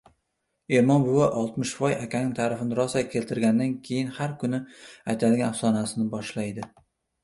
[0.77, 6.73] Ermon buva Oltmishvoy akaning ta’rifini rosa keltirganidan keyin har kuni aytadigan afsonasini boshlaydi.